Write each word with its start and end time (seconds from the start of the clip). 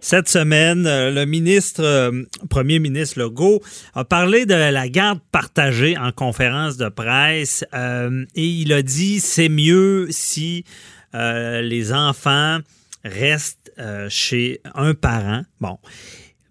Cette 0.00 0.28
semaine, 0.28 0.86
euh, 0.86 1.10
le 1.10 1.24
ministre, 1.24 1.82
euh, 1.82 2.22
premier 2.48 2.78
ministre 2.78 3.18
Legault, 3.18 3.60
a 3.94 4.04
parlé 4.04 4.46
de 4.46 4.54
la 4.54 4.88
garde 4.88 5.20
partagée 5.32 5.96
en 5.98 6.12
conférence 6.12 6.76
de 6.76 6.88
presse 6.88 7.64
euh, 7.74 8.24
et 8.34 8.46
il 8.46 8.72
a 8.72 8.82
dit 8.82 9.20
c'est 9.20 9.48
mieux 9.48 10.06
si 10.10 10.64
les 11.14 11.92
enfants 11.92 12.58
restent 13.02 13.72
chez 14.10 14.60
un 14.74 14.92
parent. 14.92 15.42
Bon. 15.58 15.78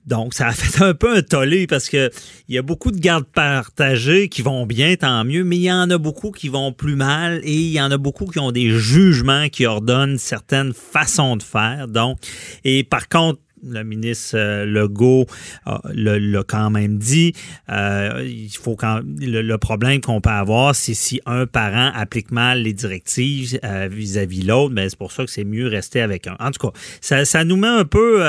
Donc, 0.07 0.33
ça 0.33 0.47
a 0.47 0.51
fait 0.53 0.83
un 0.83 0.93
peu 0.93 1.17
un 1.17 1.21
tollé 1.21 1.67
parce 1.67 1.89
que 1.89 2.09
il 2.47 2.55
y 2.55 2.57
a 2.57 2.61
beaucoup 2.61 2.91
de 2.91 2.99
gardes 2.99 3.25
partagées 3.25 4.29
qui 4.29 4.41
vont 4.41 4.65
bien, 4.65 4.95
tant 4.95 5.25
mieux, 5.25 5.43
mais 5.43 5.57
il 5.57 5.63
y 5.63 5.71
en 5.71 5.89
a 5.89 5.97
beaucoup 5.97 6.31
qui 6.31 6.47
vont 6.47 6.71
plus 6.71 6.95
mal 6.95 7.41
et 7.43 7.53
il 7.53 7.71
y 7.71 7.81
en 7.81 7.91
a 7.91 7.97
beaucoup 7.97 8.25
qui 8.25 8.39
ont 8.39 8.53
des 8.53 8.69
jugements 8.71 9.49
qui 9.49 9.65
ordonnent 9.65 10.17
certaines 10.17 10.73
façons 10.73 11.35
de 11.35 11.43
faire. 11.43 11.89
Donc, 11.89 12.17
et 12.63 12.83
par 12.85 13.09
contre, 13.09 13.39
le 13.63 13.83
ministre 13.83 14.37
euh, 14.37 14.65
Legault 14.65 15.25
l'a 15.65 16.43
quand 16.47 16.69
même 16.69 16.97
dit. 16.97 17.33
Euh, 17.69 18.25
il 18.27 18.49
faut 18.49 18.75
quand 18.75 19.01
le, 19.03 19.57
problème 19.57 20.01
qu'on 20.01 20.21
peut 20.21 20.29
avoir, 20.29 20.75
c'est 20.75 20.93
si 20.93 21.19
un 21.25 21.45
parent 21.45 21.91
applique 21.95 22.31
mal 22.31 22.61
les 22.61 22.73
directives 22.73 23.59
euh, 23.63 23.87
vis-à-vis 23.91 24.43
l'autre, 24.43 24.73
mais 24.73 24.83
ben, 24.83 24.89
c'est 24.89 24.99
pour 24.99 25.11
ça 25.11 25.25
que 25.25 25.31
c'est 25.31 25.43
mieux 25.43 25.67
rester 25.67 26.01
avec 26.01 26.27
un. 26.27 26.35
En 26.39 26.51
tout 26.51 26.69
cas, 26.69 26.77
ça, 27.01 27.43
nous 27.43 27.57
met 27.57 27.67
un 27.67 27.85
peu, 27.85 28.21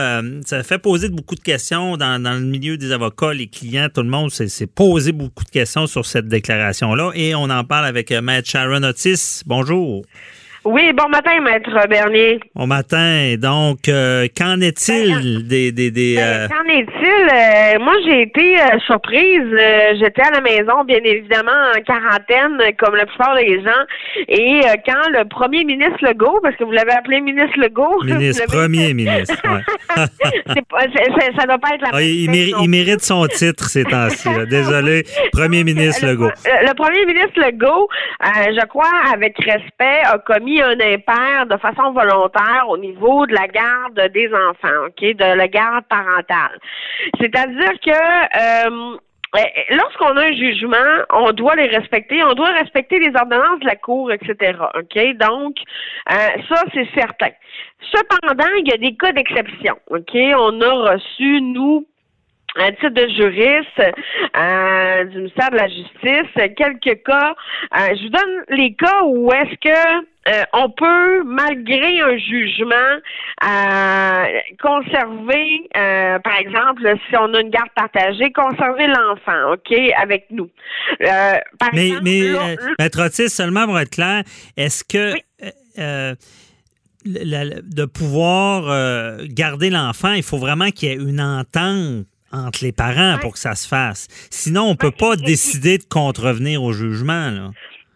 ça 0.44 0.62
fait 0.62 0.78
poser 0.78 1.08
beaucoup 1.08 1.34
de 1.34 1.40
questions 1.40 1.96
dans, 1.96 2.22
dans, 2.22 2.34
le 2.34 2.46
milieu 2.46 2.76
des 2.76 2.92
avocats, 2.92 3.32
les 3.32 3.46
clients, 3.46 3.88
tout 3.92 4.02
le 4.02 4.08
monde 4.08 4.30
s'est 4.30 4.66
posé 4.66 5.12
beaucoup 5.12 5.44
de 5.44 5.50
questions 5.50 5.86
sur 5.86 6.06
cette 6.06 6.28
déclaration-là 6.28 7.12
et 7.14 7.34
on 7.34 7.50
en 7.50 7.64
parle 7.64 7.86
avec 7.86 8.10
Maître 8.10 8.48
Sharon 8.48 8.82
Otis. 8.82 9.42
Bonjour. 9.46 10.04
Oui, 10.64 10.92
bon 10.92 11.08
matin, 11.08 11.40
maître 11.40 11.88
Bernier. 11.88 12.40
Bon 12.54 12.66
matin. 12.66 13.36
Donc, 13.38 13.88
euh, 13.88 14.26
qu'en 14.36 14.60
est-il 14.60 15.42
ben, 15.42 15.48
des... 15.48 15.72
des, 15.72 15.90
des 15.90 16.16
ben, 16.16 16.22
euh, 16.22 16.48
Qu'en 16.48 16.64
est-il? 16.68 17.78
Euh, 17.78 17.84
moi, 17.84 17.94
j'ai 18.04 18.22
été 18.22 18.56
surprise. 18.84 19.46
J'étais 20.00 20.22
à 20.22 20.32
la 20.32 20.40
maison, 20.40 20.84
bien 20.84 21.00
évidemment, 21.04 21.52
en 21.76 21.80
quarantaine, 21.82 22.60
comme 22.76 22.96
la 22.96 23.06
plupart 23.06 23.36
des 23.36 23.62
gens. 23.62 24.26
Et 24.26 24.60
quand 24.84 25.08
le 25.12 25.28
premier 25.28 25.64
ministre 25.64 25.98
Legault, 26.02 26.40
parce 26.42 26.56
que 26.56 26.64
vous 26.64 26.72
l'avez 26.72 26.92
appelé 26.92 27.20
ministre 27.20 27.58
Legault... 27.58 28.02
Ministre, 28.18 28.46
premier 28.46 28.94
ministre, 28.94 29.36
ouais. 29.44 29.62
ça 31.38 31.46
doit 31.46 31.58
pas 31.58 31.74
être 31.74 31.82
la 31.82 31.88
ah, 31.92 32.02
il, 32.02 32.34
il, 32.34 32.68
mérite 32.68 33.02
son 33.02 33.26
titre 33.26 33.68
ces 33.68 33.84
temps-ci. 33.84 34.28
Désolé, 34.48 35.04
premier 35.32 35.62
ministre 35.62 36.06
Legault. 36.06 36.30
Le, 36.44 36.68
le 36.68 36.74
premier 36.74 37.04
ministre 37.04 37.38
Legault, 37.40 37.88
je 38.22 38.66
crois, 38.66 38.90
avec 39.12 39.36
respect, 39.38 40.00
a 40.04 40.18
commis 40.18 40.57
un 40.62 40.78
impair 40.80 41.46
de 41.46 41.56
façon 41.56 41.92
volontaire 41.92 42.66
au 42.68 42.78
niveau 42.78 43.26
de 43.26 43.34
la 43.34 43.46
garde 43.48 44.12
des 44.12 44.28
enfants, 44.32 44.86
OK, 44.86 45.00
de 45.00 45.36
la 45.36 45.48
garde 45.48 45.84
parentale. 45.88 46.58
C'est-à-dire 47.20 47.72
que 47.84 47.90
euh, 47.90 48.98
Lorsqu'on 49.70 50.16
a 50.16 50.22
un 50.22 50.32
jugement, 50.32 51.04
on 51.12 51.32
doit 51.32 51.54
les 51.54 51.66
respecter, 51.66 52.24
on 52.24 52.32
doit 52.32 52.48
respecter 52.48 52.98
les 52.98 53.14
ordonnances 53.14 53.60
de 53.60 53.66
la 53.66 53.76
Cour, 53.76 54.10
etc. 54.10 54.58
OK? 54.74 55.16
Donc, 55.18 55.56
euh, 56.10 56.14
ça, 56.48 56.62
c'est 56.72 56.88
certain. 56.94 57.30
Cependant, 57.92 58.48
il 58.58 58.68
y 58.68 58.72
a 58.72 58.78
des 58.78 58.96
cas 58.96 59.12
d'exception. 59.12 59.76
OK? 59.88 60.14
On 60.14 60.60
a 60.62 60.92
reçu, 60.92 61.42
nous, 61.42 61.86
un 62.56 62.70
titre 62.72 62.88
de 62.88 63.08
juriste 63.08 63.82
euh, 64.36 65.04
du 65.04 65.18
ministère 65.18 65.50
de 65.50 65.56
la 65.56 65.68
Justice, 65.68 66.54
quelques 66.56 67.02
cas. 67.04 67.34
Je 67.74 68.02
vous 68.02 68.08
donne 68.08 68.44
les 68.48 68.74
cas 68.74 69.02
où 69.04 69.30
est-ce 69.30 69.54
que 69.56 70.06
euh, 70.28 70.42
on 70.52 70.70
peut, 70.70 71.24
malgré 71.24 72.00
un 72.00 72.18
jugement, 72.18 72.74
conserver, 74.60 75.68
par 75.72 76.36
exemple, 76.38 76.94
si 77.08 77.16
on 77.16 77.32
a 77.34 77.40
une 77.40 77.50
garde 77.50 77.70
partagée, 77.74 78.32
conserver 78.32 78.86
l'enfant, 78.86 79.52
OK, 79.52 79.72
avec 80.00 80.26
nous. 80.30 80.50
mais, 81.00 81.92
mais 82.02 82.56
Maître 82.78 83.04
Otis, 83.04 83.30
seulement 83.30 83.66
pour 83.66 83.78
être 83.78 83.90
clair, 83.90 84.22
est-ce 84.56 84.84
que 84.84 85.14
de 87.04 87.84
pouvoir 87.84 89.18
garder 89.28 89.70
l'enfant, 89.70 90.12
il 90.12 90.22
faut 90.22 90.38
vraiment 90.38 90.70
qu'il 90.70 90.88
y 90.88 90.92
ait 90.92 90.96
une 90.96 91.20
entente 91.20 92.06
entre 92.32 92.62
les 92.62 92.72
parents 92.72 93.18
pour 93.20 93.32
que 93.32 93.38
ça 93.38 93.54
se 93.54 93.66
fasse. 93.66 94.06
Sinon, 94.30 94.64
on 94.64 94.70
ne 94.70 94.76
peut 94.76 94.90
pas 94.90 95.16
décider 95.16 95.78
de 95.78 95.84
contrevenir 95.84 96.62
au 96.62 96.72
jugement. 96.72 97.30
Là. 97.30 97.50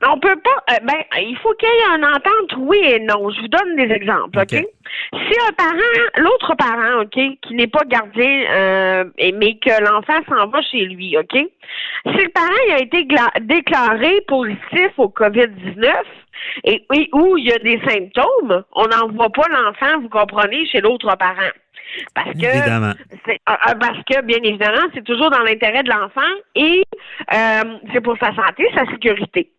On 0.05 0.19
peut 0.19 0.37
pas. 0.37 0.75
Euh, 0.75 0.79
ben, 0.83 0.99
il 1.19 1.37
faut 1.43 1.53
qu'il 1.55 1.69
y 1.69 1.73
ait 1.73 1.97
une 1.97 2.05
entente, 2.05 2.57
oui 2.59 2.79
et 2.83 3.01
non. 3.01 3.31
Je 3.31 3.41
vous 3.41 3.49
donne 3.49 3.77
des 3.77 3.93
exemples, 3.95 4.39
OK? 4.41 4.51
Si 4.51 5.39
un 5.49 5.53
parent, 5.53 5.77
l'autre 6.17 6.55
parent, 6.57 7.03
OK, 7.03 7.19
qui 7.43 7.55
n'est 7.55 7.67
pas 7.67 7.85
gardien, 7.87 8.45
euh, 8.51 9.05
mais 9.19 9.59
que 9.59 9.83
l'enfant 9.83 10.21
s'en 10.29 10.49
va 10.49 10.61
chez 10.63 10.85
lui, 10.87 11.17
OK? 11.17 11.33
Si 11.35 12.13
le 12.13 12.29
parent 12.31 12.77
a 12.77 12.81
été 12.81 13.07
déclaré 13.43 14.21
positif 14.27 14.91
au 14.99 15.09
COVID-19 15.09 15.93
et, 16.65 16.85
et 16.95 17.09
où 17.13 17.37
il 17.37 17.47
y 17.47 17.53
a 17.53 17.59
des 17.59 17.81
symptômes, 17.89 18.65
on 18.73 18.87
n'envoie 18.87 19.31
pas 19.31 19.49
l'enfant, 19.49 20.01
vous 20.01 20.09
comprenez, 20.09 20.67
chez 20.67 20.81
l'autre 20.81 21.15
parent. 21.17 21.53
Parce 22.15 22.33
que 22.33 22.41
c'est 22.41 23.41
euh, 23.49 23.53
euh, 23.53 23.75
parce 23.79 23.99
que 24.05 24.23
bien 24.23 24.39
évidemment, 24.43 24.87
c'est 24.95 25.05
toujours 25.05 25.31
dans 25.31 25.43
l'intérêt 25.43 25.83
de 25.83 25.91
l'enfant 25.91 26.21
et 26.55 26.83
euh, 27.33 27.79
c'est 27.93 28.01
pour 28.01 28.17
sa 28.19 28.35
santé, 28.35 28.67
sa 28.75 28.87
sécurité. 28.87 29.51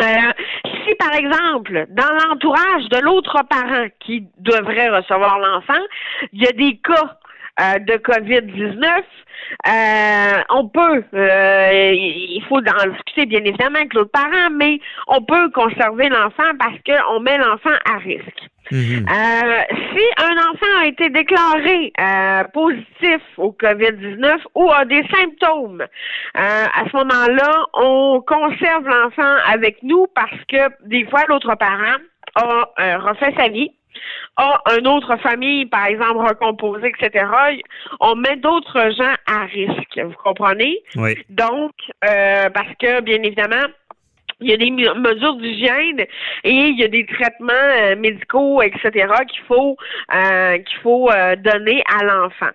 Si, 0.00 0.94
par 0.96 1.14
exemple, 1.14 1.86
dans 1.90 2.12
l'entourage 2.12 2.88
de 2.90 2.98
l'autre 2.98 3.42
parent 3.48 3.86
qui 4.00 4.26
devrait 4.38 4.88
recevoir 4.88 5.38
l'enfant, 5.38 5.82
il 6.32 6.42
y 6.42 6.46
a 6.46 6.52
des 6.52 6.78
cas 6.78 7.18
de 7.78 7.96
COVID-19, 7.96 9.02
on 10.50 10.68
peut, 10.68 11.04
il 11.12 12.42
faut 12.48 12.56
en 12.56 12.90
discuter 12.90 13.26
bien 13.26 13.40
évidemment 13.44 13.78
avec 13.78 13.94
l'autre 13.94 14.12
parent, 14.12 14.50
mais 14.52 14.80
on 15.08 15.22
peut 15.22 15.50
conserver 15.50 16.08
l'enfant 16.08 16.50
parce 16.58 16.76
qu'on 16.86 17.20
met 17.20 17.38
l'enfant 17.38 17.76
à 17.84 17.98
risque. 17.98 18.49
Mhm. 18.72 19.06
Euh, 19.08 19.62
si 19.92 20.04
un 20.24 20.36
enfant 20.36 20.80
a 20.80 20.86
été 20.86 21.10
déclaré 21.10 21.92
euh, 21.98 22.44
positif 22.52 23.20
au 23.36 23.52
COVID-19 23.52 24.38
ou 24.54 24.70
a 24.70 24.84
des 24.84 25.02
symptômes, 25.12 25.82
euh, 25.82 25.86
à 26.34 26.84
ce 26.90 26.96
moment-là, 26.96 27.64
on 27.74 28.20
conserve 28.26 28.86
l'enfant 28.86 29.36
avec 29.48 29.82
nous 29.82 30.06
parce 30.14 30.44
que 30.48 30.86
des 30.86 31.04
fois, 31.06 31.22
l'autre 31.28 31.54
parent 31.56 31.96
a 32.36 32.98
refait 32.98 33.34
sa 33.36 33.48
vie 33.48 33.72
a 34.36 34.60
une 34.78 34.86
autre 34.86 35.16
famille, 35.16 35.66
par 35.66 35.86
exemple, 35.86 36.18
recomposée, 36.26 36.92
etc., 36.98 37.26
on 37.98 38.14
met 38.14 38.36
d'autres 38.36 38.92
gens 38.96 39.14
à 39.26 39.44
risque. 39.44 40.00
Vous 40.02 40.14
comprenez? 40.22 40.78
Oui. 40.96 41.16
Donc, 41.28 41.72
parce 42.00 42.72
que, 42.78 43.02
bien 43.02 43.22
évidemment, 43.22 43.66
il 44.40 44.50
y 44.50 44.52
a 44.52 44.56
des 44.56 44.70
mesures 44.70 45.36
d'hygiène 45.36 46.00
et 46.44 46.50
il 46.50 46.78
y 46.78 46.84
a 46.84 46.88
des 46.88 47.06
traitements 47.06 47.52
euh, 47.52 47.96
médicaux, 47.96 48.62
etc. 48.62 49.08
qu'il 49.28 49.44
faut 49.46 49.76
euh, 50.14 50.58
qu'il 50.58 50.78
faut 50.82 51.10
euh, 51.10 51.36
donner 51.36 51.82
à 51.98 52.04
l'enfant. 52.04 52.50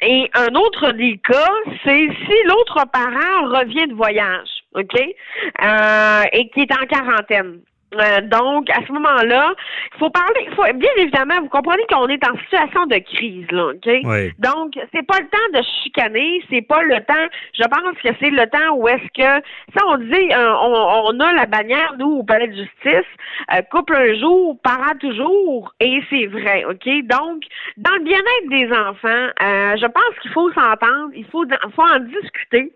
et 0.00 0.30
un 0.34 0.54
autre 0.54 0.92
des 0.92 1.18
cas, 1.18 1.50
c'est 1.84 2.08
si 2.08 2.42
l'autre 2.46 2.84
parent 2.92 3.58
revient 3.58 3.86
de 3.88 3.94
voyage, 3.94 4.48
ok, 4.74 4.94
et 4.98 6.48
qui 6.50 6.60
est 6.60 6.72
en 6.72 6.86
quarantaine. 6.86 7.60
Euh, 8.00 8.20
donc, 8.22 8.68
à 8.70 8.84
ce 8.86 8.92
moment-là, 8.92 9.54
il 9.94 9.98
faut 9.98 10.10
parler, 10.10 10.46
il 10.48 10.54
faut, 10.54 10.64
bien 10.74 10.90
évidemment, 10.98 11.40
vous 11.40 11.48
comprenez 11.48 11.82
qu'on 11.90 12.06
est 12.08 12.26
en 12.26 12.36
situation 12.38 12.86
de 12.86 12.96
crise, 12.98 13.50
là, 13.50 13.68
OK? 13.68 13.86
Oui. 13.86 14.32
Donc, 14.38 14.74
c'est 14.92 15.06
pas 15.06 15.18
le 15.20 15.28
temps 15.28 15.58
de 15.58 15.64
chicaner, 15.82 16.42
c'est 16.50 16.62
pas 16.62 16.82
le 16.82 16.96
temps, 17.04 17.14
je 17.54 17.64
pense 17.64 17.96
que 18.02 18.08
c'est 18.20 18.30
le 18.30 18.46
temps 18.46 18.74
où 18.76 18.88
est-ce 18.88 19.08
que, 19.14 19.44
ça, 19.76 19.84
on 19.86 19.96
dit, 19.96 20.32
euh, 20.32 20.54
on, 20.56 21.20
a 21.20 21.32
la 21.32 21.46
bannière, 21.46 21.94
nous, 21.98 22.18
au 22.18 22.22
palais 22.22 22.48
de 22.48 22.56
justice, 22.56 23.06
euh, 23.52 23.62
couple 23.70 23.94
un 23.94 24.14
jour, 24.14 24.58
parent 24.62 24.96
toujours, 25.00 25.74
et 25.80 26.00
c'est 26.10 26.26
vrai, 26.26 26.64
OK? 26.64 26.86
Donc, 27.04 27.42
dans 27.76 27.94
le 27.94 28.04
bien-être 28.04 28.48
des 28.48 28.72
enfants, 28.72 29.76
je 29.76 29.86
pense 29.86 30.18
qu'il 30.22 30.30
faut 30.32 30.52
s'entendre, 30.52 31.10
il 31.14 31.24
faut, 31.26 31.44
faut 31.74 31.82
en 31.82 32.00
discuter, 32.00 32.72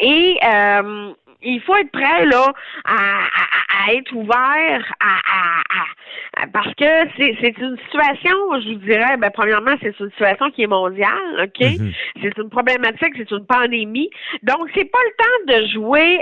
et 0.00 0.38
il 1.44 1.60
faut 1.60 1.76
être 1.76 1.90
prêt 1.90 2.26
là 2.26 2.52
à, 2.84 3.92
être 3.92 4.12
ouvert 4.14 4.94
à, 5.00 6.46
parce 6.52 6.74
que 6.74 6.84
c'est 7.16 7.58
une 7.58 7.76
situation, 7.78 8.36
je 8.60 8.72
vous 8.72 8.86
dirais, 8.86 9.16
ben 9.18 9.30
premièrement, 9.30 9.74
c'est 9.80 9.98
une 9.98 10.10
situation 10.10 10.50
qui 10.50 10.62
est 10.62 10.68
mondiale, 10.68 11.42
OK? 11.42 11.60
Mm-hmm. 11.60 11.94
C'est 12.22 12.38
une 12.38 12.50
problématique, 12.50 13.14
c'est 13.16 13.30
une 13.30 13.46
pandémie. 13.46 14.10
Donc, 14.42 14.68
c'est 14.74 14.84
pas 14.84 14.98
le 14.98 15.24
temps 15.24 15.58
de 15.58 15.66
jouer 15.68 16.20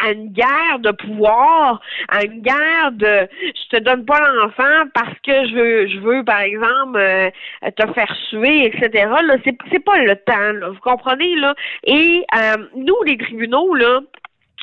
à, 0.00 0.10
une 0.12 0.32
guerre 0.32 0.78
de 0.80 0.90
pouvoir, 0.90 1.80
à 2.08 2.24
une 2.24 2.42
guerre 2.42 2.92
de 2.92 3.28
je 3.42 3.76
te 3.76 3.82
donne 3.82 4.04
pas 4.04 4.18
l'enfant 4.20 4.88
parce 4.94 5.18
que 5.24 5.48
je 5.48 5.54
veux, 5.54 5.86
je 5.88 5.98
veux, 5.98 6.24
par 6.24 6.40
exemple, 6.40 6.98
euh, 6.98 7.30
te 7.76 7.92
faire 7.92 8.14
suer, 8.28 8.66
etc. 8.66 9.08
Là, 9.24 9.36
c'est 9.44 9.84
pas 9.84 9.98
le 9.98 10.16
temps, 10.16 10.52
là, 10.52 10.68
vous 10.70 10.80
comprenez, 10.80 11.34
là? 11.36 11.54
Et 11.84 12.24
euh, 12.36 12.56
nous, 12.76 12.96
les 13.04 13.16
tribunaux, 13.18 13.74
là, 13.74 14.00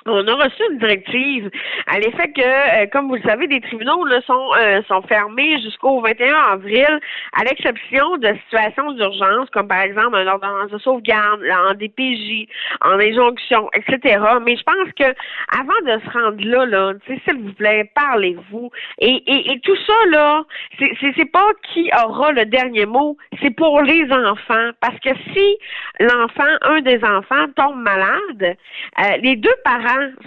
on 0.05 0.27
a 0.27 0.35
reçu 0.35 0.63
une 0.71 0.77
directive 0.77 1.49
à 1.87 1.99
l'effet 1.99 2.31
que, 2.31 2.41
euh, 2.41 2.87
comme 2.91 3.07
vous 3.07 3.15
le 3.15 3.21
savez, 3.21 3.47
des 3.47 3.61
tribunaux 3.61 4.05
euh, 4.07 4.81
sont 4.87 5.01
fermés 5.03 5.61
jusqu'au 5.61 6.01
21 6.01 6.35
avril, 6.53 6.99
à 7.33 7.43
l'exception 7.43 8.17
de 8.17 8.33
situations 8.45 8.91
d'urgence, 8.93 9.49
comme 9.51 9.67
par 9.67 9.81
exemple 9.81 10.15
un 10.15 10.27
ordonnance 10.27 10.71
de 10.71 10.77
sauvegarde, 10.79 11.41
en 11.51 11.73
DPJ, 11.73 12.47
en 12.81 12.99
injonction, 12.99 13.69
etc. 13.73 14.23
Mais 14.45 14.55
je 14.55 14.63
pense 14.63 14.91
que 14.97 15.15
avant 15.57 15.79
de 15.85 16.01
se 16.01 16.09
rendre 16.17 16.43
là, 16.45 16.93
s'il 17.07 17.41
vous 17.41 17.53
plaît, 17.53 17.89
parlez-vous. 17.95 18.71
Et, 18.99 19.59
tout 19.63 19.75
ça, 19.85 19.93
là, 20.11 20.43
c'est 20.79 21.31
pas 21.31 21.51
qui 21.71 21.89
aura 22.05 22.31
le 22.31 22.45
dernier 22.45 22.85
mot, 22.85 23.17
c'est 23.41 23.55
pour 23.55 23.81
les 23.81 24.03
enfants. 24.11 24.69
Parce 24.79 24.99
que 24.99 25.09
si 25.33 25.57
l'enfant, 25.99 26.57
un 26.61 26.81
des 26.81 27.03
enfants, 27.03 27.45
tombe 27.55 27.77
malade, 27.77 28.55
euh, 28.99 29.17
les 29.21 29.35
deux 29.35 29.55
parents 29.63 29.78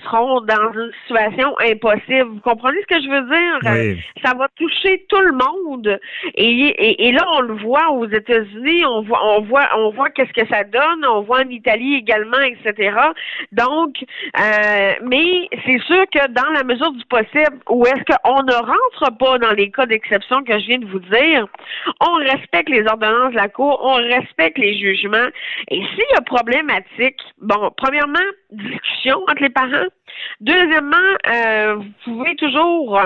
seront 0.04 0.40
dans 0.42 0.72
une 0.72 0.90
situation 1.02 1.54
impossible. 1.60 2.30
Vous 2.30 2.40
comprenez 2.40 2.78
ce 2.82 2.96
que 2.96 3.02
je 3.02 3.08
veux 3.08 3.28
dire? 3.28 3.98
Ça 4.24 4.34
va 4.34 4.48
toucher 4.56 5.04
tout 5.08 5.20
le 5.20 5.32
monde. 5.32 6.00
Et, 6.34 7.08
et, 7.08 7.12
là, 7.12 7.24
on 7.36 7.40
le 7.42 7.54
voit 7.54 7.90
aux 7.90 8.08
États-Unis, 8.08 8.84
on 8.86 9.02
voit, 9.02 9.20
on 9.36 9.42
voit, 9.42 9.68
on 9.76 9.90
voit 9.90 10.10
qu'est-ce 10.10 10.32
que 10.32 10.46
ça 10.48 10.64
donne, 10.64 11.04
on 11.06 11.22
voit 11.22 11.40
en 11.40 11.48
Italie 11.48 11.94
également, 11.94 12.40
etc. 12.40 12.96
Donc, 13.52 13.96
euh, 14.38 14.92
mais 15.02 15.48
c'est 15.64 15.80
sûr 15.80 16.04
que 16.10 16.28
dans 16.30 16.50
la 16.52 16.64
mesure 16.64 16.92
du 16.92 17.04
possible, 17.06 17.58
où 17.68 17.84
est-ce 17.86 18.04
qu'on 18.04 18.42
ne 18.42 18.54
rentre 18.54 19.16
pas 19.18 19.38
dans 19.38 19.52
les 19.52 19.70
cas 19.70 19.86
d'exception 19.86 20.42
que 20.42 20.58
je 20.58 20.66
viens 20.66 20.78
de 20.78 20.86
vous 20.86 21.00
dire, 21.00 21.46
on 22.00 22.14
respecte 22.14 22.68
les 22.68 22.86
ordonnances 22.86 23.32
de 23.32 23.36
la 23.36 23.48
Cour, 23.48 23.80
on 23.82 23.94
respecte 23.94 24.58
les 24.58 24.78
jugements. 24.78 25.28
Et 25.68 25.76
s'il 25.76 26.04
y 26.12 26.16
a 26.16 26.22
problématique, 26.22 27.20
bon, 27.40 27.70
premièrement, 27.76 28.18
discussion 28.52 29.22
entre 29.28 29.42
les 29.42 29.50
parents. 29.50 29.88
Deuxièmement, 30.40 30.96
euh, 31.26 31.76
vous 31.76 31.92
pouvez 32.04 32.36
toujours 32.36 33.00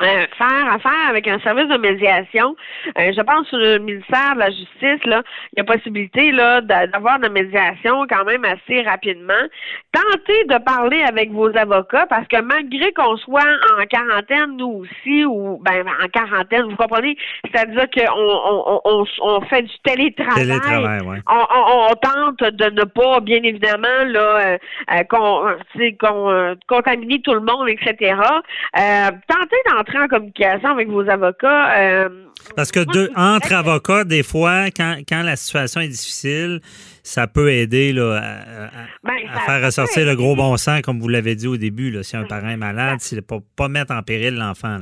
euh, 0.00 0.26
faire 0.36 0.72
affaire 0.72 1.08
avec 1.08 1.26
un 1.26 1.40
service 1.40 1.66
de 1.66 1.76
médiation. 1.76 2.54
Euh, 2.98 3.12
je 3.16 3.20
pense 3.20 3.50
que 3.50 3.56
le 3.56 3.78
ministère 3.78 4.34
de 4.34 4.38
la 4.38 4.50
Justice, 4.50 5.04
là, 5.04 5.22
il 5.52 5.58
y 5.58 5.60
a 5.60 5.64
possibilité 5.64 6.30
là 6.30 6.60
d'avoir 6.60 7.18
de 7.18 7.28
médiation 7.28 8.06
quand 8.08 8.24
même 8.24 8.44
assez 8.44 8.82
rapidement. 8.82 9.34
Tentez 9.92 10.44
de 10.44 10.58
parler 10.58 11.02
avec 11.02 11.32
vos 11.32 11.48
avocats 11.56 12.06
parce 12.06 12.28
que 12.28 12.40
malgré 12.40 12.92
qu'on 12.92 13.16
soit 13.16 13.42
en 13.76 13.86
quarantaine, 13.86 14.56
nous 14.56 14.84
aussi, 14.84 15.24
ou 15.24 15.60
ben 15.64 15.84
en 16.00 16.06
quarantaine, 16.08 16.70
vous 16.70 16.76
comprenez, 16.76 17.16
c'est-à-dire 17.52 17.88
qu'on 17.90 18.80
on, 18.84 19.04
on, 19.20 19.40
fait 19.46 19.62
du 19.62 19.78
télétravail. 19.82 20.46
télétravail 20.46 21.00
ouais. 21.00 21.18
on, 21.28 21.90
on, 21.90 21.94
tente 21.96 22.54
de 22.54 22.70
ne 22.70 22.84
pas, 22.84 23.18
bien 23.18 23.42
évidemment, 23.42 24.04
là, 24.06 24.56
euh, 24.92 25.02
contaminer 26.68 27.20
tout 27.22 27.34
le 27.34 27.40
monde, 27.40 27.68
etc. 27.68 28.14
tentez 28.74 29.56
d'entrer 29.68 29.87
en 29.96 30.08
communication 30.08 30.70
avec 30.70 30.88
vos 30.88 31.08
avocats. 31.08 31.78
Euh, 31.78 32.08
Parce 32.56 32.70
que 32.70 32.80
entre 33.16 33.52
avocats, 33.52 34.04
des 34.04 34.22
fois, 34.22 34.66
quand, 34.66 34.98
quand 35.08 35.22
la 35.22 35.36
situation 35.36 35.80
est 35.80 35.88
difficile, 35.88 36.60
ça 37.02 37.26
peut 37.26 37.50
aider 37.50 37.92
là, 37.92 38.20
à, 38.22 38.70
ben, 39.02 39.14
faire 39.46 39.64
ressortir 39.64 40.04
le 40.04 40.14
gros 40.14 40.36
bon 40.36 40.56
sens, 40.56 40.82
comme 40.82 41.00
vous 41.00 41.08
l'avez 41.08 41.34
dit 41.34 41.46
au 41.46 41.56
début. 41.56 41.90
Là, 41.90 42.02
si 42.02 42.16
un 42.16 42.24
parent 42.24 42.48
est 42.48 42.56
malade, 42.56 42.98
c'est 43.00 43.20
pour 43.22 43.42
pas 43.56 43.68
mettre 43.68 43.94
en 43.94 44.02
péril 44.02 44.34
l'enfant. 44.34 44.78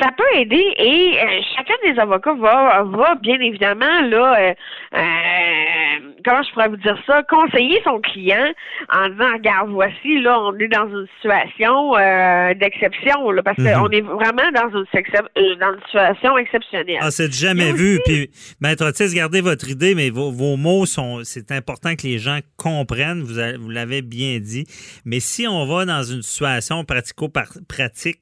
Ça 0.00 0.10
peut 0.16 0.38
aider 0.38 0.64
et 0.76 1.18
euh, 1.18 1.40
chacun 1.56 1.74
des 1.84 1.98
avocats 1.98 2.34
va, 2.34 2.84
va 2.84 3.16
bien 3.16 3.40
évidemment 3.40 4.00
là 4.02 4.38
euh, 4.38 4.54
euh, 4.94 6.12
comment 6.24 6.40
je 6.44 6.52
pourrais 6.52 6.68
vous 6.68 6.76
dire 6.76 6.96
ça, 7.04 7.24
conseiller 7.24 7.80
son 7.82 8.00
client 8.00 8.52
en 8.92 9.08
disant 9.08 9.32
regarde 9.32 9.70
voici 9.70 10.20
là 10.20 10.38
on 10.40 10.56
est 10.56 10.68
dans 10.68 10.86
une 10.86 11.08
situation 11.16 11.94
d'exception 12.60 13.32
là 13.32 13.42
parce 13.42 13.56
qu'on 13.56 13.88
mhm. 13.88 13.92
est 13.92 14.00
vraiment 14.02 14.52
dans 14.54 14.68
une, 14.68 15.58
dans 15.58 15.72
une 15.72 15.80
situation 15.84 16.38
exceptionnelle. 16.38 17.00
Ah 17.00 17.10
c'est 17.10 17.32
jamais 17.32 17.72
vu 17.72 17.98
puis 18.04 18.30
maître 18.60 18.86
Otis 18.86 19.12
gardez 19.12 19.40
votre 19.40 19.68
idée 19.68 19.96
mais 19.96 20.10
vos, 20.10 20.30
vos 20.30 20.56
mots 20.56 20.86
sont 20.86 21.24
c'est 21.24 21.50
important 21.50 21.96
que 21.96 22.06
les 22.06 22.18
gens 22.18 22.38
comprennent 22.56 23.22
vous 23.22 23.40
vous 23.60 23.70
l'avez 23.70 24.02
bien 24.02 24.38
dit 24.38 24.64
mais 25.04 25.18
si 25.18 25.48
on 25.48 25.66
va 25.66 25.84
dans 25.86 26.04
une 26.04 26.22
situation 26.22 26.84
pratico-pratique 26.84 28.20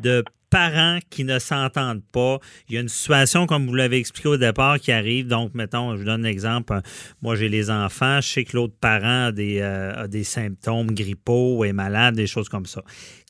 de 0.00 0.24
parents 0.52 0.98
qui 1.08 1.24
ne 1.24 1.38
s'entendent 1.38 2.04
pas. 2.12 2.38
Il 2.68 2.74
y 2.74 2.78
a 2.78 2.82
une 2.82 2.88
situation, 2.88 3.46
comme 3.46 3.66
vous 3.66 3.74
l'avez 3.74 3.96
expliqué 3.96 4.28
au 4.28 4.36
départ, 4.36 4.78
qui 4.78 4.92
arrive. 4.92 5.26
Donc, 5.26 5.54
mettons, 5.54 5.92
je 5.94 6.00
vous 6.00 6.04
donne 6.04 6.26
un 6.26 6.28
exemple. 6.28 6.78
Moi, 7.22 7.36
j'ai 7.36 7.48
les 7.48 7.70
enfants. 7.70 8.20
Je 8.20 8.28
sais 8.28 8.44
que 8.44 8.54
l'autre 8.54 8.74
parent 8.78 9.28
a 9.28 9.32
des, 9.32 9.60
euh, 9.62 10.06
des 10.06 10.24
symptômes 10.24 10.92
grippaux, 10.92 11.64
est 11.64 11.72
malade, 11.72 12.16
des 12.16 12.26
choses 12.26 12.50
comme 12.50 12.66
ça. 12.66 12.82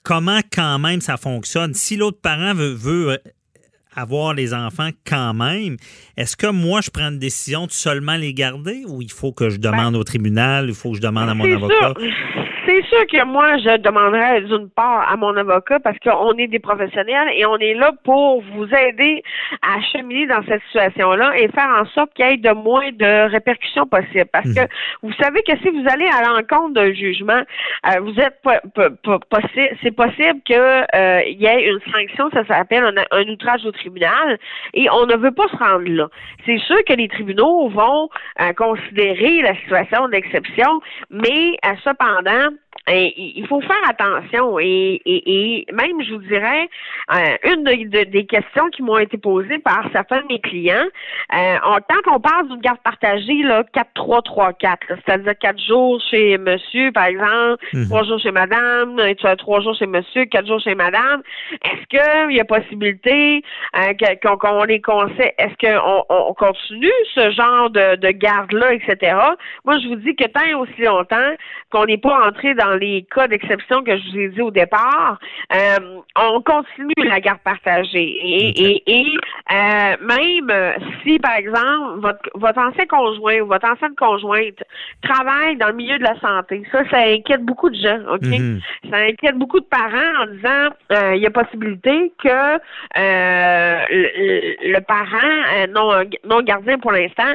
Comment, 0.02 0.40
quand 0.52 0.80
même, 0.80 1.00
ça 1.00 1.16
fonctionne? 1.16 1.74
Si 1.74 1.96
l'autre 1.96 2.19
parent 2.20 2.54
veut, 2.54 2.72
veut 2.72 3.12
euh, 3.12 3.19
avoir 3.94 4.34
les 4.34 4.52
enfants 4.52 4.90
quand 5.06 5.32
même, 5.32 5.76
est-ce 6.16 6.36
que 6.36 6.48
moi, 6.48 6.80
je 6.80 6.90
prends 6.90 7.10
une 7.10 7.20
décision 7.20 7.66
de 7.66 7.72
seulement 7.72 8.16
les 8.16 8.34
garder 8.34 8.82
ou 8.88 9.00
il 9.00 9.12
faut 9.12 9.32
que 9.32 9.48
je 9.48 9.58
demande 9.58 9.94
ben, 9.94 10.00
au 10.00 10.04
tribunal, 10.04 10.66
il 10.69 10.74
faut 10.74 10.90
que 10.90 10.96
je 10.96 11.02
demande 11.02 11.28
à 11.28 11.34
mon 11.34 11.44
avocat? 11.44 11.94
C'est 12.72 12.86
sûr 12.86 13.06
que 13.06 13.24
moi, 13.24 13.58
je 13.58 13.76
demanderais 13.78 14.40
d'une 14.42 14.70
part 14.70 15.06
à 15.10 15.16
mon 15.16 15.36
avocat 15.36 15.78
parce 15.80 15.98
qu'on 15.98 16.32
est 16.38 16.46
des 16.46 16.58
professionnels 16.58 17.28
et 17.34 17.44
on 17.44 17.58
est 17.58 17.74
là 17.74 17.92
pour 18.04 18.42
vous 18.42 18.64
aider 18.64 19.22
à 19.60 19.80
cheminer 19.92 20.26
dans 20.26 20.42
cette 20.48 20.62
situation-là 20.64 21.36
et 21.36 21.48
faire 21.48 21.69
en 21.69 21.84
sorte 21.86 22.14
qu'il 22.14 22.24
y 22.26 22.32
ait 22.32 22.36
de 22.38 22.52
moins 22.52 22.90
de 22.92 23.30
répercussions 23.30 23.86
possibles. 23.86 24.30
Parce 24.32 24.52
que 24.54 24.60
mhm. 24.60 24.69
vous 25.02 25.12
savez 25.20 25.42
que 25.42 25.56
si 25.58 25.69
vous 25.69 25.84
allez 25.88 26.06
à 26.06 26.22
l'encontre 26.22 26.74
d'un 26.74 26.92
jugement, 26.94 27.42
euh, 27.86 28.00
vous 28.00 28.19
êtes 28.19 28.40
possible, 28.42 29.76
c'est 29.82 29.94
possible 29.94 30.40
qu'il 30.44 30.56
euh, 30.56 31.20
y 31.26 31.44
ait 31.44 31.69
une 31.69 31.80
sanction, 31.92 32.30
ça 32.32 32.46
s'appelle 32.46 32.84
un, 33.10 33.28
outrage 33.28 33.66
au 33.66 33.72
tribunal, 33.72 34.38
et 34.72 34.88
on 34.90 35.06
ne 35.06 35.16
veut 35.16 35.32
pas 35.32 35.48
se 35.48 35.56
rendre 35.56 35.88
là. 35.88 36.08
C'est 36.46 36.58
sûr 36.58 36.82
que 36.84 36.94
les 36.94 37.08
tribunaux 37.08 37.69
vont 37.69 38.08
euh, 38.40 38.52
considérer 38.54 39.42
la 39.42 39.54
situation 39.56 40.08
d'exception, 40.08 40.80
mais 41.10 41.56
cependant, 41.84 42.48
il 42.88 43.46
faut 43.46 43.61
faire 43.61 43.88
attention 43.88 44.58
et, 44.58 45.00
et, 45.05 45.67
même, 45.73 46.02
je 46.02 46.14
vous 46.14 46.23
dirais, 46.23 46.69
euh, 47.14 47.37
une 47.44 47.64
des 47.64 48.26
questions 48.26 48.69
qui 48.70 48.82
m'ont 48.82 48.99
été 48.99 49.17
posées 49.19 49.58
par 49.58 49.84
certains 49.93 50.23
de 50.23 50.26
mes 50.29 50.40
clients, 50.40 50.87
euh, 51.34 51.56
on, 51.64 51.76
quand 51.88 52.17
on 52.17 52.20
parle 52.20 52.49
d'une 52.49 52.61
garde 52.61 52.81
partagée, 52.82 53.43
là, 53.43 53.64
4-3-3-4, 53.96 54.76
c'est-à-dire 54.88 55.38
4 55.38 55.61
jours 55.61 56.00
chez 56.11 56.38
monsieur, 56.38 56.90
par 56.93 57.05
exemple, 57.05 57.64
mhm. 57.73 57.88
trois 57.88 58.05
jours 58.05 58.19
chez 58.19 58.32
madame, 58.32 59.00
trois 59.38 59.61
jours 59.61 59.76
chez 59.76 59.87
monsieur, 59.87 60.25
quatre 60.25 60.46
jours 60.46 60.61
chez 60.61 60.75
madame, 60.75 61.23
est-ce 61.64 61.87
qu'il 61.87 62.37
y 62.37 62.40
a 62.40 62.44
possibilité 62.44 63.43
euh, 63.76 63.93
qu'on 64.25 64.64
les 64.64 64.81
conseille, 64.81 65.32
est-ce 65.38 65.55
qu'on 65.61 66.05
on 66.08 66.34
continue 66.34 66.90
ce 67.14 67.31
genre 67.31 67.70
de, 67.70 67.96
de 67.96 68.08
garde-là, 68.08 68.74
etc.? 68.74 69.17
Moi, 69.65 69.79
je 69.79 69.89
vous 69.89 69.96
dis 69.96 70.17
que 70.17 70.27
tant 70.27 70.44
et 70.44 70.55
aussi 70.55 70.82
longtemps 70.82 71.17
qu'on 71.70 71.84
n'est 71.86 71.98
pas 71.98 72.29
entré 72.29 72.55
dans 72.55 72.71
les 72.74 73.06
cas 73.14 73.29
d'exception 73.29 73.82
que 73.82 73.96
je 73.96 74.10
vous 74.10 74.19
ai 74.19 74.29
dit 74.29 74.41
au 74.41 74.50
départ, 74.50 75.19
euh, 75.55 76.00
on 76.17 76.41
continue 76.43 76.94
la 77.05 77.20
garde 77.20 77.41
partagée. 77.41 78.17
Et, 78.22 78.82
et, 78.86 79.06
euh, 79.52 79.96
même 80.00 80.74
si, 81.02 81.19
par 81.19 81.36
exemple, 81.36 82.00
votre, 82.00 82.31
votre 82.34 82.58
ancien 82.58 82.86
conjoint 82.86 83.41
ou 83.41 83.46
votre 83.46 83.69
ancienne 83.69 83.94
conjointe 83.96 84.62
travaille 85.02 85.56
dans 85.56 85.69
le 85.69 85.74
milieu 85.74 85.98
de 85.98 86.05
la 86.05 86.19
santé, 86.20 86.62
ça, 86.72 86.88
ça 86.91 86.98
inquiète 86.98 87.44
beaucoup 87.44 87.70
de 87.70 87.76
gens, 87.76 88.00
OK? 88.12 88.22
Mm-hmm. 88.22 88.60
Ça 88.91 88.96
inquiète 88.96 89.36
beaucoup 89.36 89.60
de 89.60 89.67
parents 89.67 90.22
en 90.22 90.26
disant 90.26 90.74
euh, 90.93 91.17
il 91.17 91.22
y 91.22 91.26
a 91.26 91.31
possibilité 91.31 92.12
que 92.22 92.58
le, 92.96 94.72
le, 94.72 94.81
parent 94.81 95.67
non, 95.70 96.05
non 96.24 96.43
gardien 96.43 96.79
pour 96.79 96.93
l'instant 96.93 97.34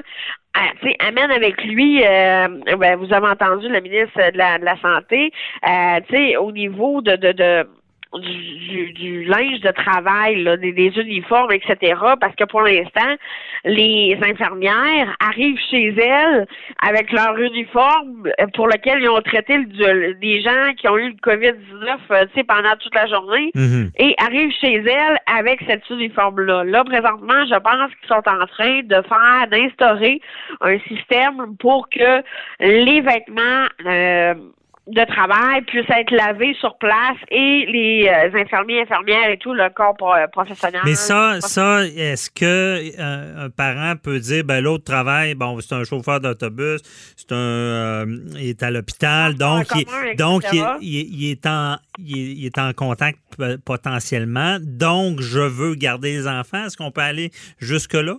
amène 1.00 1.32
avec 1.32 1.64
lui, 1.64 2.04
euh, 2.04 2.48
ben, 2.78 2.98
vous 2.98 3.14
avez 3.14 3.28
entendu 3.28 3.68
le 3.70 3.80
ministre 3.82 4.32
de 4.32 4.38
la, 4.38 4.58
de 4.60 4.66
la 4.66 4.78
Santé, 4.82 5.32
euh, 5.68 6.40
au 6.40 6.52
niveau 6.52 7.02
de, 7.02 7.16
de, 7.16 7.32
de 7.32 7.68
du, 8.20 8.94
du, 8.94 9.24
linge 9.26 9.60
de 9.62 9.72
travail, 9.72 10.44
là, 10.44 10.58
des, 10.58 10.72
uniformes, 10.72 11.52
etc. 11.52 12.00
Parce 12.20 12.36
que 12.36 12.46
pour 12.46 12.62
l'instant, 12.62 13.16
les 13.66 14.18
infirmières 14.22 15.16
arrivent 15.20 15.60
chez 15.70 15.94
elles 15.98 16.48
avec 16.82 17.12
leur 17.12 17.38
uniforme 17.38 18.30
pour 18.54 18.68
lequel 18.68 19.02
ils 19.02 19.10
ont 19.10 19.22
traité 19.22 19.58
des 19.66 20.42
gens 20.42 20.74
qui 20.78 20.88
ont 20.88 20.98
eu 20.98 21.10
le 21.10 21.32
COVID-19 21.32 21.98
euh, 22.12 22.44
pendant 22.48 22.76
toute 22.80 22.96
la 22.96 23.08
journée 23.08 23.52
mm-hmm. 23.56 23.90
et 23.98 24.16
arrivent 24.18 24.54
chez 24.60 24.76
elles 24.76 25.18
avec 25.38 25.62
cet 25.68 25.90
uniforme-là. 25.90 26.64
Là, 26.64 26.84
présentement, 26.84 27.46
je 27.46 27.60
pense 27.60 27.92
qu'ils 28.00 28.08
sont 28.08 28.28
en 28.28 28.46
train 28.48 28.82
de 28.84 29.02
faire, 29.08 29.48
d'instaurer 29.50 30.22
un 30.62 30.80
système 30.80 31.56
pour 31.60 31.90
que 31.90 32.24
les 32.60 33.02
vêtements 33.02 33.66
euh, 33.86 34.34
de 34.88 35.03
travail 35.06 35.62
puisse 35.63 35.89
être 35.89 36.12
lavé 36.12 36.56
sur 36.60 36.77
place 36.77 37.17
et 37.29 37.65
les 37.67 38.08
euh, 38.08 38.39
infirmiers, 38.41 38.82
infirmières 38.82 39.29
et 39.29 39.38
tout 39.38 39.53
le 39.53 39.70
corps 39.70 39.96
professionnel. 40.32 40.82
Mais 40.86 40.96
ça, 40.96 41.41
ça, 41.41 41.86
est-ce 41.86 42.32
que 42.32 42.82
un 43.00 43.50
parent 43.50 43.96
peut 44.01 44.20
dire, 44.20 44.44
ben 44.44 44.62
l'autre 44.62 44.86
travaille, 44.86 45.36
bon, 45.36 45.60
c'est 45.60 45.75
un 45.75 45.84
chauffeur 45.84 46.22
d'autobus, 46.22 46.82
c'est 47.15 47.34
un, 47.34 48.06
il 48.36 48.50
est 48.50 48.63
à 48.63 48.72
l'hôpital, 48.72 49.36
donc, 49.36 49.67
il, 49.75 50.15
donc 50.15 50.44
il, 50.82 51.32
est 51.32 51.46
en, 51.46 51.75
il 52.00 52.46
est 52.46 52.58
en 52.58 52.72
contact 52.74 53.20
potentiellement, 53.65 54.58
donc 54.62 55.22
je 55.22 55.39
veux 55.39 55.75
garder 55.75 56.12
les 56.13 56.27
enfants. 56.27 56.65
Est-ce 56.65 56.77
qu'on 56.77 56.91
peut 56.91 57.01
aller 57.01 57.32
jusque 57.60 57.94
là? 57.94 58.15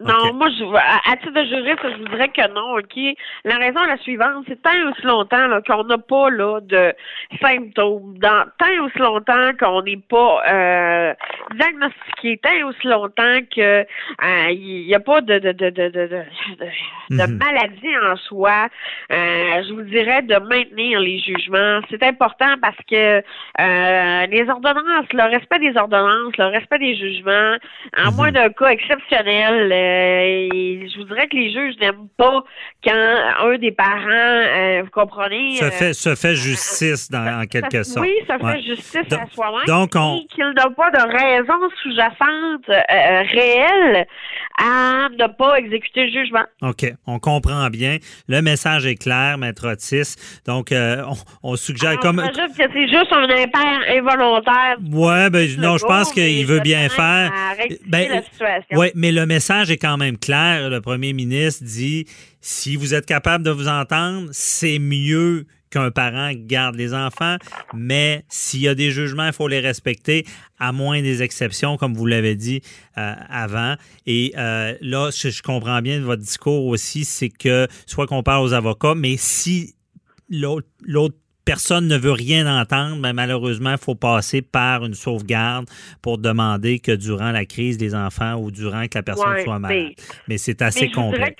Non. 0.00 0.32
Moi, 0.34 0.48
je, 0.58 0.64
à, 0.74 1.16
titre 1.16 1.32
de 1.32 1.44
juriste, 1.44 1.82
je 1.82 1.98
vous 1.98 2.08
dirais 2.08 2.28
que 2.28 2.48
non, 2.52 2.78
OK? 2.78 3.16
La 3.44 3.56
raison 3.56 3.84
est 3.84 3.88
la 3.88 3.98
suivante, 3.98 4.44
c'est 4.48 4.60
tant 4.62 4.70
aussi 4.90 5.02
longtemps 5.02 5.60
qu'on 5.66 5.84
n'a 5.84 5.98
pas 5.98 6.30
là, 6.30 6.60
de 6.60 6.94
symptômes, 7.40 8.16
dans, 8.18 8.46
tant 8.58 8.84
aussi 8.84 8.98
longtemps 8.98 9.52
qu'on 9.60 9.82
n'est 9.82 10.00
pas 10.08 10.42
euh, 10.48 11.14
diagnostiqué, 11.54 12.40
tant 12.42 12.68
aussi 12.68 12.86
longtemps 12.86 13.40
que 13.54 13.82
il 13.82 14.24
euh, 14.24 14.86
n'y 14.86 14.94
a 14.94 15.00
pas 15.00 15.20
de, 15.20 15.38
de, 15.38 15.52
de, 15.52 15.70
de, 15.70 15.88
de, 15.88 16.06
de, 16.08 16.22
mhm. 17.10 17.38
maladie 17.38 17.96
en 18.02 18.16
soi, 18.16 18.68
euh, 19.12 19.62
je 19.62 19.72
vous 19.74 19.82
dirais 19.82 20.22
de 20.22 20.36
maintenir 20.36 21.00
les 21.00 21.18
jugements. 21.18 21.80
C'est 21.90 22.02
important 22.02 22.54
parce 22.60 22.76
que 22.90 23.18
euh, 23.18 24.26
les 24.26 24.48
ordonnances, 24.48 25.12
le 25.12 25.30
respect 25.30 25.58
des 25.58 25.76
ordonnances, 25.76 26.36
le 26.38 26.46
respect 26.46 26.78
des 26.78 26.96
jugements, 26.96 27.56
en 27.98 28.10
mhm. 28.10 28.16
moins 28.16 28.32
d'un 28.32 28.48
cas 28.48 28.68
exceptionnel, 28.68 29.81
je 29.82 30.98
vous 30.98 31.04
dirais 31.04 31.28
que 31.28 31.36
les 31.36 31.52
juges 31.52 31.74
n'aiment 31.80 32.08
pas 32.16 32.44
quand 32.84 32.92
un 32.92 33.58
des 33.58 33.72
parents, 33.72 34.08
euh, 34.08 34.82
vous 34.84 34.90
comprenez, 34.90 35.56
se 35.56 35.70
fait, 35.70 35.92
se 35.92 36.14
fait 36.14 36.34
justice 36.34 37.10
dans, 37.10 37.42
en 37.42 37.46
quelque 37.46 37.82
sorte. 37.82 38.06
Oui, 38.06 38.14
ça 38.26 38.38
fait 38.38 38.62
justice 38.62 39.12
à 39.12 39.26
soi-même. 39.32 39.66
Donc, 39.66 39.92
on... 39.94 40.20
qu'il 40.34 40.44
n'a 40.44 40.70
pas 40.70 40.90
de 40.90 41.00
raison 41.00 41.68
sous-jacente 41.82 42.66
réelle 42.66 44.06
à 44.58 45.08
ne 45.10 45.26
pas 45.26 45.56
exécuter 45.56 46.06
le 46.06 46.12
jugement. 46.12 46.44
OK, 46.62 46.92
on 47.06 47.18
comprend 47.18 47.68
bien. 47.68 47.98
Le 48.28 48.42
message 48.42 48.86
est 48.86 48.96
clair, 48.96 49.38
Maître 49.38 49.68
Otis. 49.70 50.16
Donc, 50.46 50.72
on, 51.42 51.56
suggère 51.56 51.98
comme... 51.98 52.16
que 52.16 52.62
c'est 52.72 52.88
juste 52.88 53.12
un 53.12 53.24
impair 53.24 53.96
involontaire. 53.96 54.76
Oui, 54.80 55.30
ben, 55.30 55.48
non, 55.58 55.78
je 55.78 55.84
pense 55.84 56.12
qu'il 56.12 56.46
veut 56.46 56.60
bien 56.60 56.88
faire. 56.88 57.30
Ben, 57.86 58.22
oui, 58.72 58.88
mais 58.94 59.12
le 59.12 59.26
message 59.26 59.70
quand 59.76 59.96
même 59.96 60.18
clair. 60.18 60.70
Le 60.70 60.80
premier 60.80 61.12
ministre 61.12 61.64
dit 61.64 62.06
si 62.40 62.76
vous 62.76 62.94
êtes 62.94 63.06
capable 63.06 63.44
de 63.44 63.50
vous 63.50 63.68
entendre, 63.68 64.28
c'est 64.32 64.78
mieux 64.78 65.46
qu'un 65.70 65.90
parent 65.90 66.32
garde 66.34 66.76
les 66.76 66.92
enfants, 66.92 67.36
mais 67.74 68.24
s'il 68.28 68.60
y 68.60 68.68
a 68.68 68.74
des 68.74 68.90
jugements, 68.90 69.26
il 69.26 69.32
faut 69.32 69.48
les 69.48 69.60
respecter, 69.60 70.26
à 70.58 70.70
moins 70.70 71.00
des 71.00 71.22
exceptions, 71.22 71.78
comme 71.78 71.94
vous 71.94 72.06
l'avez 72.06 72.36
dit 72.36 72.60
euh, 72.98 73.14
avant. 73.30 73.76
Et 74.06 74.34
euh, 74.36 74.74
là, 74.82 75.10
je, 75.10 75.30
je 75.30 75.42
comprends 75.42 75.80
bien 75.80 75.98
de 75.98 76.04
votre 76.04 76.22
discours 76.22 76.66
aussi, 76.66 77.04
c'est 77.04 77.30
que 77.30 77.66
soit 77.86 78.06
qu'on 78.06 78.22
parle 78.22 78.44
aux 78.44 78.52
avocats, 78.52 78.94
mais 78.94 79.16
si 79.16 79.74
l'autre 80.28 81.16
personne 81.44 81.88
ne 81.88 81.96
veut 81.96 82.12
rien 82.12 82.46
entendre, 82.60 82.96
mais 83.00 83.12
malheureusement, 83.12 83.72
il 83.72 83.78
faut 83.78 83.94
passer 83.94 84.42
par 84.42 84.84
une 84.84 84.94
sauvegarde 84.94 85.66
pour 86.02 86.18
demander 86.18 86.78
que 86.78 86.92
durant 86.92 87.32
la 87.32 87.44
crise 87.44 87.78
des 87.78 87.94
enfants 87.94 88.34
ou 88.34 88.50
durant 88.50 88.84
que 88.84 88.96
la 88.96 89.02
personne 89.02 89.40
soit 89.42 89.58
malade. 89.58 89.92
Mais, 90.28 90.38
c'est 90.38 90.62
assez 90.62 90.90
complexe. 90.90 91.36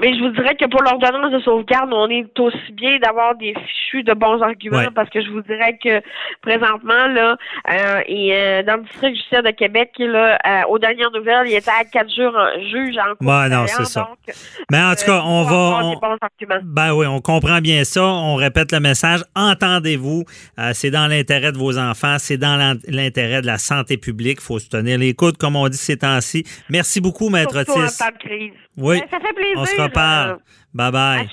mais 0.00 0.14
je 0.14 0.20
vous 0.20 0.30
dirais 0.30 0.56
que 0.56 0.66
pour 0.66 0.82
l'ordonnance 0.82 1.32
de 1.32 1.40
sauvegarde, 1.40 1.90
on 1.92 2.08
est 2.08 2.38
aussi 2.38 2.72
bien 2.72 2.98
d'avoir 2.98 3.34
des 3.36 3.54
fichus 3.54 4.02
de 4.02 4.14
bons 4.14 4.40
arguments 4.42 4.90
parce 4.94 5.10
que 5.10 5.20
je 5.22 5.30
vous 5.30 5.42
dirais 5.42 5.78
que 5.82 6.00
présentement, 6.42 7.06
là, 7.08 7.36
euh, 7.70 8.00
et, 8.06 8.34
euh, 8.34 8.62
dans 8.62 8.76
le 8.76 8.82
district 8.82 9.16
judiciaire 9.16 9.42
de 9.42 9.50
Québec, 9.50 9.92
là, 9.98 10.38
euh, 10.46 10.62
aux 10.68 10.78
dernières 10.78 11.10
nouvelles, 11.10 11.48
il 11.48 11.54
était 11.54 11.70
à 11.70 11.84
quatre 11.84 12.14
jours 12.14 12.36
juge 12.70 12.96
en 12.98 13.14
cours. 13.16 13.28
Ouais, 13.28 13.48
non, 13.48 13.66
c'est 13.66 13.84
ça. 13.84 14.08
mais 14.70 14.80
en 14.82 14.94
tout 14.94 15.04
cas, 15.04 15.22
on 15.24 15.44
va. 15.44 15.92
ben 16.64 16.94
oui, 16.94 17.06
on 17.06 17.20
comprend 17.20 17.60
bien 17.60 17.84
ça. 17.84 18.04
On 18.04 18.36
répète 18.36 18.72
le 18.72 18.80
message 18.80 19.17
entendez-vous. 19.34 20.24
Euh, 20.58 20.70
c'est 20.74 20.90
dans 20.90 21.06
l'intérêt 21.06 21.52
de 21.52 21.58
vos 21.58 21.78
enfants, 21.78 22.16
c'est 22.18 22.38
dans 22.38 22.76
l'intérêt 22.86 23.40
de 23.42 23.46
la 23.46 23.58
santé 23.58 23.96
publique. 23.96 24.38
Il 24.40 24.44
faut 24.44 24.58
se 24.58 24.68
tenir 24.68 24.98
les 24.98 25.14
coudes, 25.14 25.36
comme 25.36 25.56
on 25.56 25.68
dit 25.68 25.76
ces 25.76 25.96
temps-ci. 25.96 26.44
Merci 26.68 27.00
beaucoup, 27.00 27.28
Maître 27.28 27.60
Otis. 27.60 27.98
Oui. 28.76 29.00
Ben, 29.00 29.08
ça 29.10 29.18
fait 29.20 29.34
plaisir. 29.34 29.56
On 29.56 29.64
se 29.64 29.80
reparle. 29.80 30.30
Euh, 30.30 30.36
bye 30.74 30.92
bye. 30.92 31.28